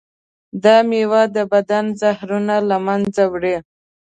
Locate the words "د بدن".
1.35-1.85